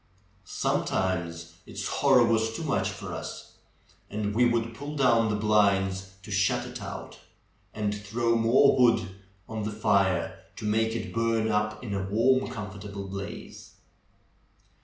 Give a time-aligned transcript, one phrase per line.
[0.45, 3.57] Sometimes its horror was too much for us,
[4.09, 7.19] and we would pull down the blinds to shut it out,
[7.71, 9.09] and throw more w'ood
[9.47, 13.75] on the fire to make it burn up in a warm, comfortable blaze.